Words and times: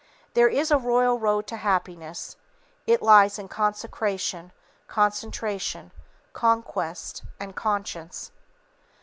There 0.33 0.47
is 0.49 0.71
a 0.71 0.79
royal 0.79 1.19
road 1.19 1.45
to 1.45 1.57
happiness; 1.57 2.35
it 2.87 3.03
lies 3.03 3.37
in 3.37 3.47
Consecration, 3.47 4.51
Concentration, 4.87 5.91
Conquest 6.33 7.21
and 7.39 7.55
Conscience. 7.55 8.31